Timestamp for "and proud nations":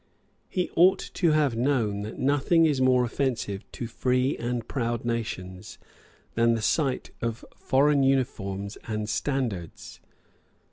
4.35-5.77